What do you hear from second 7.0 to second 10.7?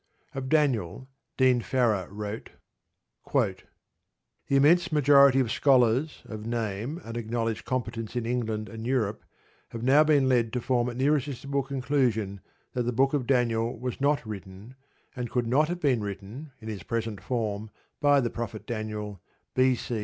and acknowledged competence in England and Europe have now been led to